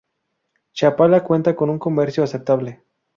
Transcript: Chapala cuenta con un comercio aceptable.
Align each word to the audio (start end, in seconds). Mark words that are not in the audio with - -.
Chapala 0.73 1.23
cuenta 1.23 1.55
con 1.55 1.69
un 1.69 1.77
comercio 1.77 2.23
aceptable. 2.23 2.81